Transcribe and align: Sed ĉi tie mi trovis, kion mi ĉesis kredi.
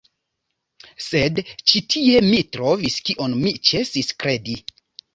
Sed 1.07 1.41
ĉi 1.51 1.83
tie 1.95 2.23
mi 2.31 2.41
trovis, 2.57 2.99
kion 3.11 3.39
mi 3.45 3.57
ĉesis 3.71 4.15
kredi. 4.25 4.61